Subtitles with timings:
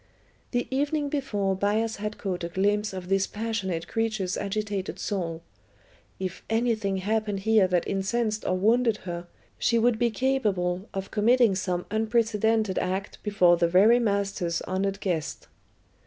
[0.49, 5.43] The evening before Bias had caught a glimpse of this passionate creature's agitated soul.
[6.19, 9.27] If anything happened here that incensed or wounded her
[9.59, 15.47] she would be capable of committing some unprecedented act before the very master's honoured guest.